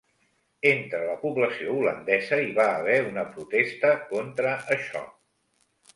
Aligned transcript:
Entre 0.69 1.01
la 1.09 1.17
població 1.25 1.75
holandesa 1.81 2.41
hi 2.45 2.49
va 2.61 2.67
haver 2.79 2.97
una 3.11 3.27
protesta 3.37 3.95
contra 4.15 4.59
això. 4.79 5.07